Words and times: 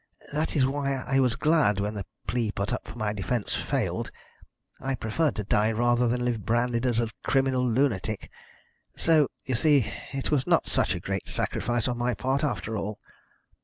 That 0.33 0.55
is 0.55 0.65
why 0.65 0.95
I 0.97 1.19
was 1.19 1.35
glad 1.35 1.79
when 1.79 1.93
the 1.93 2.07
plea 2.25 2.51
put 2.51 2.73
up 2.73 2.87
for 2.87 2.97
my 2.97 3.13
defence 3.13 3.53
failed. 3.53 4.09
I 4.79 4.95
preferred 4.95 5.35
to 5.35 5.43
die 5.43 5.71
rather 5.71 6.07
than 6.07 6.25
live 6.25 6.43
branded 6.43 6.87
as 6.87 6.99
a 6.99 7.11
criminal 7.21 7.69
lunatic. 7.69 8.31
So, 8.97 9.27
you 9.45 9.53
see, 9.53 9.93
it 10.11 10.31
was 10.31 10.47
not 10.47 10.67
such 10.67 10.95
a 10.95 10.99
great 10.99 11.27
sacrifice 11.27 11.87
on 11.87 11.99
my 11.99 12.15
part, 12.15 12.43
after 12.43 12.75
all." 12.75 12.99